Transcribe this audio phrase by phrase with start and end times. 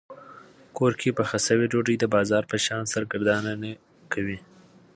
[0.77, 3.71] کور کې پخه شوې ډوډۍ د بازار په شان سرګردان نه
[4.13, 4.39] کوي.